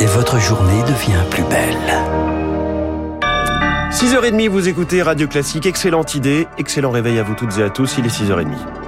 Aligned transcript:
Et 0.00 0.06
votre 0.06 0.38
journée 0.38 0.80
devient 0.84 1.22
plus 1.30 1.42
belle. 1.42 1.76
6h30, 3.90 4.48
vous 4.48 4.66
écoutez 4.66 5.02
Radio 5.02 5.28
Classique. 5.28 5.66
Excellente 5.66 6.14
idée, 6.14 6.48
excellent 6.56 6.90
réveil 6.90 7.18
à 7.18 7.22
vous 7.22 7.34
toutes 7.34 7.58
et 7.58 7.62
à 7.62 7.68
tous. 7.68 7.96
Il 7.98 8.06
est 8.06 8.08
6h30. 8.08 8.83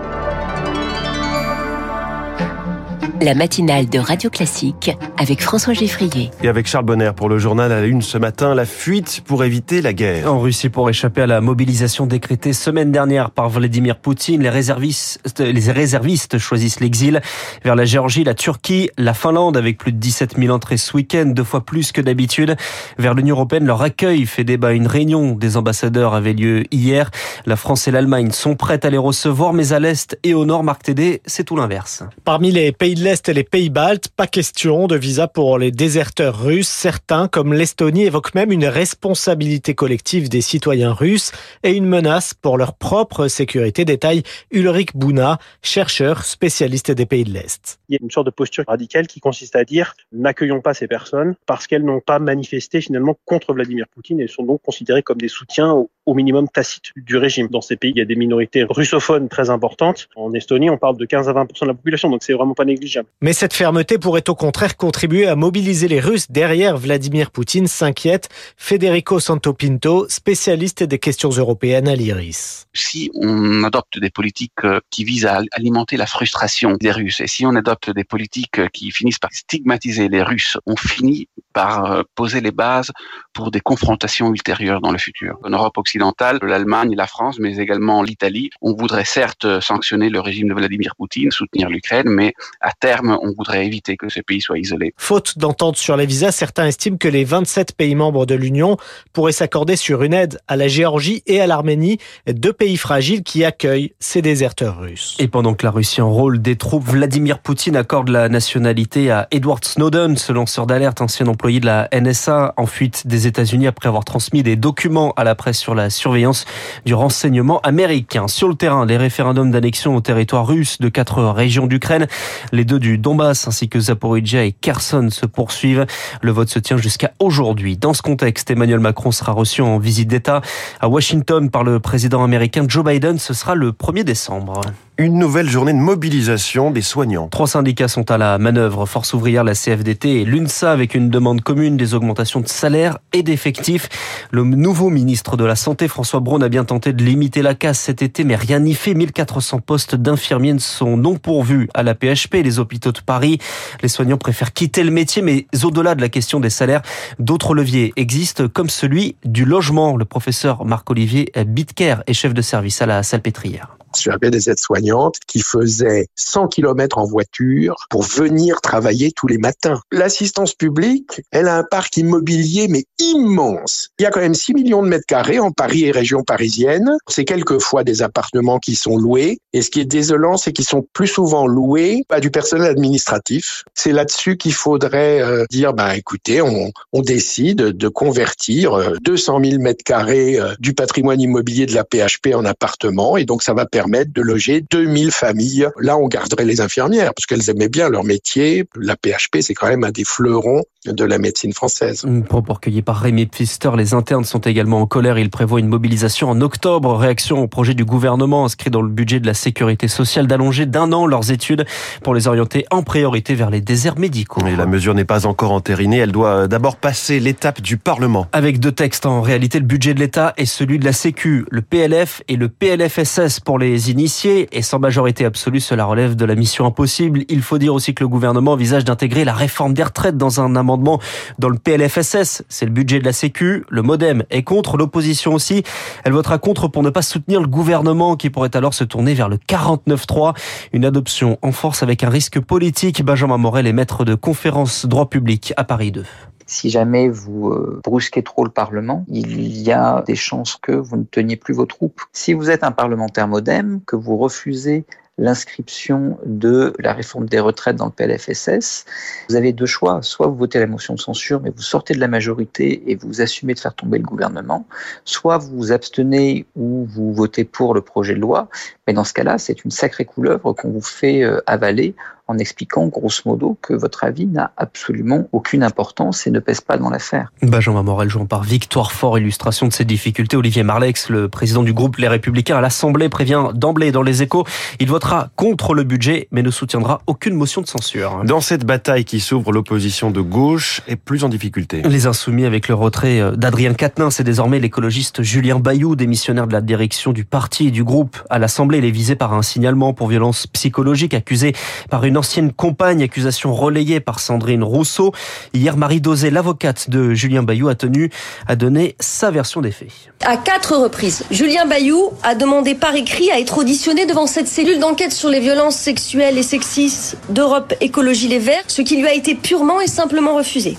La 3.22 3.34
matinale 3.34 3.88
de 3.88 3.98
Radio 3.98 4.30
Classique 4.30 4.90
avec 5.16 5.40
François 5.40 5.72
Geffrier. 5.72 6.30
Et 6.42 6.48
avec 6.48 6.66
Charles 6.66 6.84
Bonner 6.84 7.12
pour 7.16 7.28
le 7.28 7.38
journal 7.38 7.72
à 7.72 7.80
la 7.80 7.86
une 7.86 8.02
ce 8.02 8.18
matin, 8.18 8.54
la 8.54 8.66
fuite 8.66 9.22
pour 9.24 9.44
éviter 9.44 9.80
la 9.80 9.92
guerre. 9.92 10.32
En 10.32 10.40
Russie, 10.40 10.68
pour 10.68 10.90
échapper 10.90 11.22
à 11.22 11.26
la 11.26 11.40
mobilisation 11.40 12.06
décrétée 12.06 12.52
semaine 12.52 12.92
dernière 12.92 13.30
par 13.30 13.48
Vladimir 13.48 13.96
Poutine, 13.96 14.42
les 14.42 14.50
réservistes, 14.50 15.40
les 15.40 15.70
réservistes 15.70 16.38
choisissent 16.38 16.80
l'exil 16.80 17.20
vers 17.64 17.76
la 17.76 17.84
Géorgie, 17.84 18.24
la 18.24 18.34
Turquie, 18.34 18.90
la 18.98 19.14
Finlande 19.14 19.56
avec 19.56 19.78
plus 19.78 19.92
de 19.92 19.98
17 19.98 20.36
000 20.36 20.54
entrées 20.54 20.76
ce 20.76 20.94
week-end, 20.96 21.26
deux 21.26 21.44
fois 21.44 21.64
plus 21.64 21.92
que 21.92 22.00
d'habitude. 22.00 22.56
Vers 22.98 23.14
l'Union 23.14 23.36
Européenne, 23.36 23.66
leur 23.66 23.82
accueil 23.82 24.26
fait 24.26 24.44
débat. 24.44 24.72
Une 24.72 24.86
réunion 24.86 25.32
des 25.32 25.56
ambassadeurs 25.56 26.14
avait 26.14 26.34
lieu 26.34 26.64
hier. 26.70 27.10
La 27.46 27.56
France 27.56 27.88
et 27.88 27.90
l'Allemagne 27.90 28.30
sont 28.32 28.56
prêtes 28.56 28.84
à 28.84 28.90
les 28.90 28.98
recevoir, 28.98 29.52
mais 29.52 29.72
à 29.72 29.80
l'Est 29.80 30.18
et 30.22 30.34
au 30.34 30.44
Nord, 30.44 30.64
Marc 30.64 30.82
Tédé, 30.82 31.22
c'est 31.26 31.44
tout 31.44 31.56
l'inverse. 31.56 32.02
Parmi 32.24 32.50
les 32.50 32.72
pays 32.72 32.94
de 32.94 33.05
l'Est 33.06 33.28
et 33.28 33.34
les 33.34 33.44
pays 33.44 33.70
baltes, 33.70 34.08
pas 34.08 34.26
question 34.26 34.88
de 34.88 34.96
visa 34.96 35.28
pour 35.28 35.60
les 35.60 35.70
déserteurs 35.70 36.42
russes. 36.42 36.66
Certains, 36.66 37.28
comme 37.28 37.54
l'Estonie, 37.54 38.02
évoquent 38.02 38.34
même 38.34 38.50
une 38.50 38.64
responsabilité 38.64 39.76
collective 39.76 40.28
des 40.28 40.40
citoyens 40.40 40.92
russes 40.92 41.30
et 41.62 41.70
une 41.70 41.86
menace 41.86 42.34
pour 42.34 42.58
leur 42.58 42.74
propre 42.74 43.28
sécurité, 43.28 43.84
détaille 43.84 44.24
Ulrich 44.50 44.96
Bouna, 44.96 45.38
chercheur 45.62 46.24
spécialiste 46.24 46.90
des 46.90 47.06
pays 47.06 47.22
de 47.22 47.30
l'Est. 47.30 47.78
Il 47.88 47.92
y 47.92 47.96
a 47.96 48.02
une 48.02 48.10
sorte 48.10 48.26
de 48.26 48.32
posture 48.32 48.64
radicale 48.66 49.06
qui 49.06 49.20
consiste 49.20 49.54
à 49.54 49.64
dire 49.64 49.94
n'accueillons 50.10 50.60
pas 50.60 50.74
ces 50.74 50.88
personnes 50.88 51.36
parce 51.46 51.68
qu'elles 51.68 51.84
n'ont 51.84 52.00
pas 52.00 52.18
manifesté 52.18 52.80
finalement 52.80 53.16
contre 53.24 53.54
Vladimir 53.54 53.86
Poutine 53.86 54.18
et 54.18 54.26
sont 54.26 54.42
donc 54.42 54.62
considérées 54.62 55.04
comme 55.04 55.18
des 55.18 55.28
soutiens 55.28 55.86
au, 56.06 56.14
minimum 56.14 56.48
tacites 56.48 56.90
du 56.96 57.16
régime. 57.16 57.46
Dans 57.48 57.60
ces 57.60 57.76
pays, 57.76 57.92
il 57.94 57.98
y 57.98 58.02
a 58.02 58.04
des 58.04 58.16
minorités 58.16 58.64
russophones 58.64 59.28
très 59.28 59.50
importantes. 59.50 60.08
En 60.16 60.32
Estonie, 60.32 60.70
on 60.70 60.78
parle 60.78 60.96
de 60.96 61.04
15 61.04 61.28
à 61.28 61.32
20% 61.32 61.62
de 61.62 61.66
la 61.66 61.74
population, 61.74 62.10
donc 62.10 62.22
c'est 62.24 62.32
vraiment 62.32 62.54
pas 62.54 62.64
négligeable. 62.64 62.95
Mais 63.20 63.32
cette 63.32 63.54
fermeté 63.54 63.98
pourrait 63.98 64.28
au 64.28 64.34
contraire 64.34 64.76
contribuer 64.76 65.26
à 65.26 65.36
mobiliser 65.36 65.88
les 65.88 66.00
Russes 66.00 66.30
derrière 66.30 66.76
Vladimir 66.76 67.30
Poutine, 67.30 67.66
s'inquiète 67.66 68.28
Federico 68.56 69.20
Santopinto, 69.20 70.08
spécialiste 70.08 70.82
des 70.82 70.98
questions 70.98 71.30
européennes 71.30 71.88
à 71.88 71.94
l'IRIS. 71.94 72.66
Si 72.74 73.10
on 73.14 73.64
adopte 73.64 73.98
des 73.98 74.10
politiques 74.10 74.64
euh, 74.64 74.80
qui 74.90 75.04
visent 75.04 75.26
à 75.26 75.40
alimenter 75.52 75.96
la 75.96 76.06
frustration 76.06 76.76
des 76.78 76.90
Russes 76.90 77.20
et 77.20 77.26
si 77.26 77.46
on 77.46 77.54
adopte 77.54 77.90
des 77.90 78.04
politiques 78.04 78.58
euh, 78.58 78.68
qui 78.72 78.90
finissent 78.90 79.18
par 79.18 79.32
stigmatiser 79.32 80.08
les 80.08 80.22
Russes, 80.22 80.58
on 80.66 80.76
finit 80.76 81.28
par 81.52 81.90
euh, 81.90 82.02
poser 82.14 82.40
les 82.40 82.50
bases 82.50 82.92
pour 83.32 83.50
des 83.50 83.60
confrontations 83.60 84.30
ultérieures 84.30 84.80
dans 84.80 84.92
le 84.92 84.98
futur. 84.98 85.38
En 85.42 85.50
Europe 85.50 85.78
occidentale, 85.78 86.38
l'Allemagne, 86.42 86.94
la 86.94 87.06
France, 87.06 87.38
mais 87.38 87.56
également 87.56 88.02
l'Italie, 88.02 88.50
on 88.60 88.74
voudrait 88.74 89.04
certes 89.04 89.60
sanctionner 89.60 90.10
le 90.10 90.20
régime 90.20 90.48
de 90.48 90.54
Vladimir 90.54 90.94
Poutine, 90.96 91.30
soutenir 91.30 91.68
l'Ukraine, 91.68 92.08
mais 92.08 92.34
à 92.60 92.72
terme, 92.72 92.85
on 93.22 93.32
voudrait 93.36 93.66
éviter 93.66 93.96
que 93.96 94.08
ce 94.08 94.20
pays 94.20 94.40
soit 94.40 94.58
isolé. 94.58 94.94
Faute 94.96 95.38
d'entente 95.38 95.76
sur 95.76 95.96
les 95.96 96.06
visas, 96.06 96.32
certains 96.32 96.66
estiment 96.66 96.96
que 96.96 97.08
les 97.08 97.24
27 97.24 97.74
pays 97.76 97.94
membres 97.94 98.26
de 98.26 98.34
l'Union 98.34 98.76
pourraient 99.12 99.32
s'accorder 99.32 99.76
sur 99.76 100.02
une 100.02 100.14
aide 100.14 100.38
à 100.48 100.56
la 100.56 100.68
Géorgie 100.68 101.22
et 101.26 101.40
à 101.40 101.46
l'Arménie, 101.46 101.98
deux 102.26 102.52
pays 102.52 102.76
fragiles 102.76 103.22
qui 103.22 103.44
accueillent 103.44 103.92
ces 103.98 104.22
déserteurs 104.22 104.78
russes. 104.78 105.16
Et 105.18 105.28
pendant 105.28 105.54
que 105.54 105.64
la 105.64 105.70
Russie 105.70 106.00
enrôle 106.00 106.40
des 106.40 106.56
troupes, 106.56 106.84
Vladimir 106.84 107.38
Poutine 107.38 107.76
accorde 107.76 108.08
la 108.08 108.28
nationalité 108.28 109.10
à 109.10 109.28
Edward 109.30 109.64
Snowden, 109.64 110.16
ce 110.16 110.32
lanceur 110.32 110.66
d'alerte, 110.66 111.00
ancien 111.00 111.26
employé 111.26 111.60
de 111.60 111.66
la 111.66 111.88
NSA, 111.92 112.54
en 112.56 112.66
fuite 112.66 113.06
des 113.06 113.26
États-Unis 113.26 113.66
après 113.66 113.88
avoir 113.88 114.04
transmis 114.04 114.42
des 114.42 114.56
documents 114.56 115.12
à 115.16 115.24
la 115.24 115.34
presse 115.34 115.58
sur 115.58 115.74
la 115.74 115.90
surveillance 115.90 116.44
du 116.84 116.94
renseignement 116.94 117.60
américain. 117.60 118.28
Sur 118.28 118.48
le 118.48 118.54
terrain, 118.54 118.86
les 118.86 118.96
référendums 118.96 119.50
d'annexion 119.50 119.96
au 119.96 120.00
territoire 120.00 120.46
russe 120.46 120.80
de 120.80 120.88
quatre 120.88 121.22
régions 121.22 121.66
d'Ukraine, 121.66 122.06
les 122.52 122.64
deux 122.64 122.75
du 122.78 122.98
Donbass 122.98 123.48
ainsi 123.48 123.68
que 123.68 123.80
Zaporizhia 123.80 124.44
et 124.44 124.52
Kherson 124.52 125.08
se 125.10 125.26
poursuivent. 125.26 125.86
Le 126.22 126.30
vote 126.30 126.48
se 126.48 126.58
tient 126.58 126.76
jusqu'à 126.76 127.12
aujourd'hui. 127.18 127.76
Dans 127.76 127.94
ce 127.94 128.02
contexte, 128.02 128.50
Emmanuel 128.50 128.80
Macron 128.80 129.12
sera 129.12 129.32
reçu 129.32 129.62
en 129.62 129.78
visite 129.78 130.08
d'État 130.08 130.40
à 130.80 130.88
Washington 130.88 131.50
par 131.50 131.64
le 131.64 131.80
président 131.80 132.22
américain 132.22 132.64
Joe 132.68 132.84
Biden. 132.84 133.18
Ce 133.18 133.34
sera 133.34 133.54
le 133.54 133.72
1er 133.72 134.04
décembre 134.04 134.60
une 134.98 135.18
nouvelle 135.18 135.48
journée 135.48 135.74
de 135.74 135.78
mobilisation 135.78 136.70
des 136.70 136.80
soignants. 136.80 137.28
Trois 137.28 137.46
syndicats 137.46 137.88
sont 137.88 138.10
à 138.10 138.16
la 138.16 138.38
manœuvre. 138.38 138.86
Force 138.86 139.12
ouvrière, 139.12 139.44
la 139.44 139.54
CFDT 139.54 140.22
et 140.22 140.24
l'UNSA 140.24 140.72
avec 140.72 140.94
une 140.94 141.10
demande 141.10 141.42
commune 141.42 141.76
des 141.76 141.92
augmentations 141.92 142.40
de 142.40 142.48
salaire 142.48 142.98
et 143.12 143.22
d'effectifs. 143.22 143.90
Le 144.30 144.42
nouveau 144.44 144.88
ministre 144.88 145.36
de 145.36 145.44
la 145.44 145.54
Santé, 145.54 145.86
François 145.86 146.20
Braun, 146.20 146.40
a 146.40 146.48
bien 146.48 146.64
tenté 146.64 146.94
de 146.94 147.04
limiter 147.04 147.42
la 147.42 147.54
casse 147.54 147.78
cet 147.78 148.00
été, 148.00 148.24
mais 148.24 148.36
rien 148.36 148.58
n'y 148.58 148.72
fait. 148.72 148.94
1400 148.94 149.60
postes 149.60 149.96
d'infirmiers 149.96 150.54
ne 150.54 150.58
sont 150.58 150.96
non 150.96 151.16
pourvus 151.16 151.68
à 151.74 151.82
la 151.82 151.94
PHP, 151.94 152.36
les 152.42 152.58
hôpitaux 152.58 152.92
de 152.92 153.00
Paris. 153.00 153.38
Les 153.82 153.88
soignants 153.88 154.16
préfèrent 154.16 154.54
quitter 154.54 154.82
le 154.82 154.90
métier, 154.90 155.20
mais 155.20 155.46
au-delà 155.62 155.94
de 155.94 156.00
la 156.00 156.08
question 156.08 156.40
des 156.40 156.50
salaires, 156.50 156.82
d'autres 157.18 157.54
leviers 157.54 157.92
existent, 157.96 158.48
comme 158.48 158.70
celui 158.70 159.16
du 159.26 159.44
logement. 159.44 159.96
Le 159.96 160.06
professeur 160.06 160.64
Marc-Olivier 160.64 161.30
Bitker 161.46 161.96
est 162.06 162.14
chef 162.14 162.32
de 162.32 162.42
service 162.42 162.80
à 162.80 162.86
la 162.86 163.02
Salpêtrière. 163.02 163.75
J'avais 163.98 164.30
des 164.30 164.50
aides-soignantes 164.50 165.16
qui 165.26 165.40
faisaient 165.40 166.08
100 166.16 166.48
km 166.48 166.98
en 166.98 167.04
voiture 167.04 167.76
pour 167.90 168.02
venir 168.02 168.60
travailler 168.60 169.12
tous 169.12 169.26
les 169.26 169.38
matins. 169.38 169.80
L'assistance 169.92 170.54
publique, 170.54 171.22
elle 171.30 171.48
a 171.48 171.58
un 171.58 171.64
parc 171.64 171.96
immobilier 171.96 172.68
mais 172.68 172.84
immense. 172.98 173.90
Il 173.98 174.02
y 174.02 174.06
a 174.06 174.10
quand 174.10 174.20
même 174.20 174.34
6 174.34 174.54
millions 174.54 174.82
de 174.82 174.88
mètres 174.88 175.06
carrés 175.06 175.38
en 175.38 175.50
Paris 175.50 175.84
et 175.84 175.90
région 175.90 176.22
parisienne. 176.22 176.90
C'est 177.08 177.24
quelquefois 177.24 177.84
des 177.84 178.02
appartements 178.02 178.58
qui 178.58 178.76
sont 178.76 178.96
loués. 178.96 179.38
Et 179.52 179.62
ce 179.62 179.70
qui 179.70 179.80
est 179.80 179.86
désolant, 179.86 180.36
c'est 180.36 180.52
qu'ils 180.52 180.66
sont 180.66 180.86
plus 180.92 181.06
souvent 181.06 181.46
loués 181.46 182.04
à 182.10 182.20
du 182.20 182.30
personnel 182.30 182.68
administratif. 182.70 183.64
C'est 183.74 183.92
là-dessus 183.92 184.36
qu'il 184.36 184.52
faudrait 184.52 185.20
euh, 185.22 185.44
dire, 185.50 185.72
bah 185.72 185.96
écoutez, 185.96 186.42
on, 186.42 186.72
décide 187.02 187.58
de 187.58 187.88
convertir 187.88 188.94
200 189.02 189.40
000 189.44 189.62
mètres 189.62 189.84
carrés 189.84 190.40
euh, 190.40 190.54
du 190.58 190.74
patrimoine 190.74 191.20
immobilier 191.20 191.66
de 191.66 191.74
la 191.74 191.84
PHP 191.84 192.34
en 192.34 192.44
appartements. 192.44 193.16
Et 193.16 193.24
donc 193.24 193.42
ça 193.42 193.54
va 193.54 193.66
permettre 193.76 194.10
de 194.14 194.22
loger 194.22 194.64
2000 194.70 195.10
familles. 195.10 195.68
Là, 195.78 195.98
on 195.98 196.08
garderait 196.08 196.46
les 196.46 196.62
infirmières 196.62 197.12
parce 197.12 197.26
qu'elles 197.26 197.50
aimaient 197.50 197.68
bien 197.68 197.90
leur 197.90 198.04
métier. 198.04 198.64
La 198.74 198.96
PHP, 198.96 199.42
c'est 199.42 199.52
quand 199.52 199.68
même 199.68 199.84
un 199.84 199.90
des 199.90 200.04
fleurons 200.04 200.62
de 200.88 201.04
la 201.04 201.18
médecine 201.18 201.52
française. 201.52 202.06
Propos 202.28 202.54
recueilli 202.54 202.82
par 202.82 203.00
Rémi 203.00 203.26
Pfister, 203.26 203.70
les 203.76 203.94
internes 203.94 204.24
sont 204.24 204.40
également 204.40 204.80
en 204.80 204.86
colère. 204.86 205.18
Ils 205.18 205.30
prévoient 205.30 205.60
une 205.60 205.68
mobilisation 205.68 206.30
en 206.30 206.40
octobre. 206.40 206.96
Réaction 206.96 207.42
au 207.42 207.48
projet 207.48 207.74
du 207.74 207.84
gouvernement 207.84 208.44
inscrit 208.44 208.70
dans 208.70 208.82
le 208.82 208.88
budget 208.88 209.20
de 209.20 209.26
la 209.26 209.34
sécurité 209.34 209.88
sociale 209.88 210.26
d'allonger 210.26 210.66
d'un 210.66 210.92
an 210.92 211.06
leurs 211.06 211.30
études 211.30 211.64
pour 212.02 212.14
les 212.14 212.28
orienter 212.28 212.66
en 212.70 212.82
priorité 212.82 213.34
vers 213.34 213.50
les 213.50 213.60
déserts 213.60 213.98
médicaux. 213.98 214.40
Mais 214.44 214.56
la 214.56 214.66
mesure 214.66 214.94
n'est 214.94 215.04
pas 215.04 215.26
encore 215.26 215.52
entérinée. 215.52 215.98
Elle 215.98 216.12
doit 216.12 216.48
d'abord 216.48 216.76
passer 216.76 217.20
l'étape 217.20 217.60
du 217.60 217.76
Parlement. 217.76 218.26
Avec 218.32 218.60
deux 218.60 218.72
textes 218.72 219.06
en 219.06 219.20
réalité, 219.20 219.58
le 219.58 219.66
budget 219.66 219.94
de 219.94 220.00
l'État 220.00 220.34
et 220.36 220.46
celui 220.46 220.78
de 220.78 220.84
la 220.84 220.92
Sécu, 220.92 221.46
le 221.50 221.62
PLF 221.62 222.22
et 222.28 222.36
le 222.36 222.48
PLFSS 222.48 223.40
pour 223.40 223.58
les 223.58 223.90
initiés. 223.90 224.48
Et 224.52 224.62
sans 224.62 224.78
majorité 224.78 225.24
absolue, 225.24 225.60
cela 225.60 225.84
relève 225.84 226.16
de 226.16 226.24
la 226.24 226.34
mission 226.34 226.66
impossible. 226.66 227.24
Il 227.28 227.42
faut 227.42 227.58
dire 227.58 227.74
aussi 227.74 227.94
que 227.94 228.04
le 228.04 228.08
gouvernement 228.08 228.52
envisage 228.52 228.84
d'intégrer 228.84 229.24
la 229.24 229.34
réforme 229.34 229.74
des 229.74 229.82
retraites 229.82 230.16
dans 230.16 230.40
un 230.40 230.56
amendement 230.56 230.75
dans 230.76 231.48
le 231.48 231.58
PLFSS. 231.58 232.42
C'est 232.48 232.66
le 232.66 232.70
budget 232.70 232.98
de 232.98 233.04
la 233.04 233.12
Sécu. 233.12 233.64
Le 233.68 233.82
Modem 233.82 234.24
est 234.30 234.42
contre, 234.42 234.76
l'opposition 234.76 235.34
aussi. 235.34 235.62
Elle 236.04 236.12
votera 236.12 236.38
contre 236.38 236.68
pour 236.68 236.82
ne 236.82 236.90
pas 236.90 237.02
soutenir 237.02 237.40
le 237.40 237.48
gouvernement 237.48 238.16
qui 238.16 238.30
pourrait 238.30 238.56
alors 238.56 238.74
se 238.74 238.84
tourner 238.84 239.14
vers 239.14 239.28
le 239.28 239.36
49-3. 239.36 240.36
Une 240.72 240.84
adoption 240.84 241.38
en 241.42 241.52
force 241.52 241.82
avec 241.82 242.04
un 242.04 242.10
risque 242.10 242.40
politique. 242.40 243.04
Benjamin 243.04 243.38
Morel 243.38 243.66
est 243.66 243.72
maître 243.72 244.04
de 244.04 244.14
conférence 244.14 244.86
droit 244.86 245.08
public 245.08 245.52
à 245.56 245.64
Paris 245.64 245.92
2 245.92 246.04
si 246.46 246.70
jamais 246.70 247.08
vous 247.08 247.48
euh, 247.48 247.80
brusquez 247.84 248.22
trop 248.22 248.44
le 248.44 248.50
Parlement, 248.50 249.04
il 249.08 249.58
y 249.60 249.72
a 249.72 250.02
des 250.06 250.14
chances 250.14 250.56
que 250.56 250.72
vous 250.72 250.96
ne 250.96 251.02
teniez 251.02 251.36
plus 251.36 251.52
vos 251.52 251.66
troupes. 251.66 252.00
Si 252.12 252.32
vous 252.32 252.50
êtes 252.50 252.62
un 252.62 252.70
parlementaire 252.70 253.26
modem, 253.26 253.80
que 253.84 253.96
vous 253.96 254.16
refusez 254.16 254.86
l'inscription 255.18 256.18
de 256.26 256.74
la 256.78 256.92
réforme 256.92 257.26
des 257.26 257.40
retraites 257.40 257.76
dans 257.76 257.86
le 257.86 257.90
PLFSS, 257.90 258.84
vous 259.28 259.36
avez 259.36 259.52
deux 259.52 259.66
choix. 259.66 260.00
Soit 260.02 260.26
vous 260.26 260.36
votez 260.36 260.58
la 260.58 260.66
motion 260.66 260.94
de 260.94 261.00
censure, 261.00 261.40
mais 261.40 261.50
vous 261.50 261.62
sortez 261.62 261.94
de 261.94 262.00
la 262.00 262.08
majorité 262.08 262.90
et 262.90 262.96
vous 262.96 263.20
assumez 263.20 263.54
de 263.54 263.60
faire 263.60 263.74
tomber 263.74 263.98
le 263.98 264.04
gouvernement, 264.04 264.66
soit 265.04 265.38
vous 265.38 265.56
vous 265.56 265.72
abstenez 265.72 266.46
ou 266.54 266.86
vous 266.86 267.14
votez 267.14 267.44
pour 267.44 267.74
le 267.74 267.80
projet 267.80 268.14
de 268.14 268.20
loi, 268.20 268.48
mais 268.86 268.92
dans 268.92 269.04
ce 269.04 269.12
cas-là, 269.12 269.38
c'est 269.38 269.64
une 269.64 269.70
sacrée 269.70 270.04
couleuvre 270.04 270.52
qu'on 270.52 270.70
vous 270.70 270.82
fait 270.82 271.22
euh, 271.22 271.40
avaler 271.46 271.94
en 272.28 272.38
expliquant 272.38 272.86
grosso 272.88 273.22
modo 273.24 273.56
que 273.62 273.72
votre 273.72 274.04
avis 274.04 274.26
n'a 274.26 274.50
absolument 274.56 275.28
aucune 275.32 275.62
importance 275.62 276.26
et 276.26 276.30
ne 276.30 276.40
pèse 276.40 276.60
pas 276.60 276.76
dans 276.76 276.90
l'affaire. 276.90 277.32
Benjamin 277.42 277.82
Morel 277.84 278.08
jouant 278.08 278.26
par 278.26 278.42
Victoire 278.42 278.90
Fort, 278.90 279.18
illustration 279.18 279.68
de 279.68 279.72
ces 279.72 279.84
difficultés. 279.84 280.36
Olivier 280.36 280.64
Marlex, 280.64 281.08
le 281.08 281.28
président 281.28 281.62
du 281.62 281.72
groupe 281.72 281.96
Les 281.98 282.08
Républicains 282.08 282.56
à 282.56 282.60
l'Assemblée, 282.60 283.08
prévient 283.08 283.44
d'emblée 283.54 283.92
dans 283.92 284.02
les 284.02 284.22
échos, 284.22 284.44
il 284.80 284.88
votera 284.88 285.28
contre 285.36 285.74
le 285.74 285.84
budget 285.84 286.26
mais 286.32 286.42
ne 286.42 286.50
soutiendra 286.50 287.00
aucune 287.06 287.34
motion 287.34 287.60
de 287.60 287.68
censure. 287.68 288.22
Dans 288.24 288.40
cette 288.40 288.64
bataille 288.64 289.04
qui 289.04 289.20
s'ouvre, 289.20 289.52
l'opposition 289.52 290.10
de 290.10 290.20
gauche 290.20 290.82
est 290.88 290.96
plus 290.96 291.22
en 291.22 291.28
difficulté. 291.28 291.82
Les 291.82 292.06
insoumis 292.06 292.44
avec 292.44 292.66
le 292.66 292.74
retrait 292.74 293.36
d'Adrien 293.36 293.74
Quatennens 293.74 294.16
c'est 294.16 294.24
désormais 294.24 294.58
l'écologiste 294.58 295.22
Julien 295.22 295.60
Bayou, 295.60 295.94
démissionnaire 295.94 296.48
de 296.48 296.52
la 296.52 296.60
direction 296.60 297.12
du 297.12 297.24
parti 297.24 297.68
et 297.68 297.70
du 297.70 297.84
groupe 297.84 298.16
à 298.30 298.40
l'Assemblée. 298.40 298.75
Il 298.76 298.84
est 298.84 298.90
visé 298.90 299.16
par 299.16 299.32
un 299.32 299.42
signalement 299.42 299.94
pour 299.94 300.08
violence 300.08 300.46
psychologique 300.46 301.14
accusé 301.14 301.54
par 301.90 302.04
une 302.04 302.18
ancienne 302.18 302.52
compagne, 302.52 303.02
accusation 303.02 303.54
relayée 303.54 304.00
par 304.00 304.20
Sandrine 304.20 304.62
Rousseau. 304.62 305.12
Hier, 305.54 305.76
Marie 305.76 306.00
Dosé, 306.00 306.30
l'avocate 306.30 306.90
de 306.90 307.14
Julien 307.14 307.42
Bayou, 307.42 307.68
a 307.68 307.74
tenu 307.74 308.10
à 308.46 308.54
donner 308.54 308.96
sa 309.00 309.30
version 309.30 309.62
des 309.62 309.70
faits. 309.70 309.88
À 310.24 310.36
quatre 310.36 310.76
reprises, 310.76 311.24
Julien 311.30 311.66
Bayou 311.66 312.10
a 312.22 312.34
demandé 312.34 312.74
par 312.74 312.94
écrit 312.94 313.30
à 313.30 313.40
être 313.40 313.58
auditionné 313.58 314.04
devant 314.04 314.26
cette 314.26 314.48
cellule 314.48 314.78
d'enquête 314.78 315.12
sur 315.12 315.30
les 315.30 315.40
violences 315.40 315.76
sexuelles 315.76 316.36
et 316.36 316.42
sexistes 316.42 317.16
d'Europe 317.30 317.72
Écologie 317.80 318.28
Les 318.28 318.38
Verts, 318.38 318.64
ce 318.66 318.82
qui 318.82 318.96
lui 318.96 319.06
a 319.06 319.14
été 319.14 319.34
purement 319.34 319.80
et 319.80 319.86
simplement 319.86 320.36
refusé. 320.36 320.76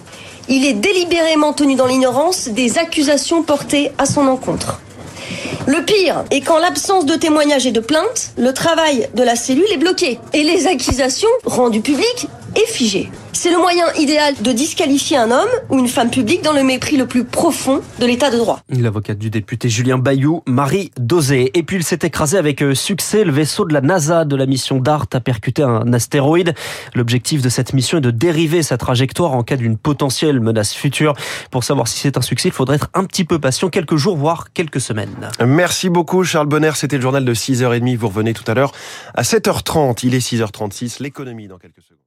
Il 0.49 0.65
est 0.65 0.73
délibérément 0.73 1.53
tenu 1.53 1.75
dans 1.75 1.87
l'ignorance 1.87 2.47
des 2.47 2.77
accusations 2.77 3.43
portées 3.43 3.91
à 3.97 4.05
son 4.05 4.27
encontre. 4.27 4.81
Le 5.67 5.83
pire 5.83 6.23
est 6.31 6.39
qu'en 6.39 6.59
l'absence 6.59 7.05
de 7.05 7.15
témoignages 7.15 7.67
et 7.67 7.73
de 7.73 7.81
plaintes, 7.81 8.31
le 8.37 8.53
travail 8.53 9.09
de 9.15 9.21
la 9.21 9.35
cellule 9.35 9.69
est 9.73 9.77
bloqué. 9.77 10.17
Et 10.31 10.43
les 10.43 10.65
accusations 10.65 11.27
rendues 11.43 11.81
publiques 11.81 12.27
est 12.57 12.67
figé. 12.67 13.09
C'est 13.33 13.51
le 13.51 13.59
moyen 13.59 13.85
idéal 13.99 14.33
de 14.41 14.51
disqualifier 14.51 15.15
un 15.15 15.29
homme 15.29 15.49
ou 15.69 15.77
une 15.77 15.87
femme 15.87 16.09
publique 16.09 16.41
dans 16.41 16.53
le 16.53 16.63
mépris 16.63 16.97
le 16.97 17.05
plus 17.05 17.23
profond 17.23 17.81
de 17.99 18.05
l'état 18.07 18.31
de 18.31 18.37
droit. 18.37 18.61
L'avocate 18.69 19.19
du 19.19 19.29
député 19.29 19.69
Julien 19.69 19.99
Bayou, 19.99 20.41
Marie 20.47 20.91
Dosé. 20.97 21.51
Et 21.53 21.61
puis 21.61 21.77
il 21.77 21.83
s'est 21.83 21.99
écrasé 22.01 22.35
avec 22.35 22.63
euh, 22.63 22.73
succès. 22.73 23.23
Le 23.23 23.31
vaisseau 23.31 23.65
de 23.65 23.73
la 23.73 23.81
NASA 23.81 24.25
de 24.25 24.35
la 24.35 24.47
mission 24.47 24.79
DART 24.79 25.05
a 25.13 25.19
percuté 25.19 25.61
un 25.61 25.93
astéroïde. 25.93 26.55
L'objectif 26.95 27.43
de 27.43 27.49
cette 27.49 27.73
mission 27.73 27.99
est 27.99 28.01
de 28.01 28.09
dériver 28.09 28.63
sa 28.63 28.77
trajectoire 28.77 29.33
en 29.33 29.43
cas 29.43 29.55
d'une 29.55 29.77
potentielle 29.77 30.39
menace 30.39 30.73
future. 30.73 31.13
Pour 31.51 31.63
savoir 31.63 31.87
si 31.87 31.99
c'est 31.99 32.17
un 32.17 32.21
succès, 32.21 32.49
il 32.49 32.53
faudrait 32.53 32.77
être 32.77 32.89
un 32.95 33.03
petit 33.03 33.23
peu 33.23 33.37
patient, 33.37 33.69
quelques 33.69 33.97
jours, 33.97 34.17
voire 34.17 34.51
quelques 34.51 34.81
semaines. 34.81 35.29
Merci 35.45 35.89
beaucoup 35.89 36.23
Charles 36.23 36.47
Bonner. 36.47 36.71
C'était 36.73 36.95
le 36.95 37.03
journal 37.03 37.23
de 37.23 37.33
6h30. 37.35 37.97
Vous 37.97 38.07
revenez 38.07 38.33
tout 38.33 38.49
à 38.49 38.55
l'heure 38.55 38.71
à 39.13 39.21
7h30. 39.21 39.99
Il 40.03 40.15
est 40.15 40.27
6h36. 40.27 41.03
L'économie 41.03 41.47
dans 41.47 41.59
quelques 41.59 41.83
secondes. 41.83 41.97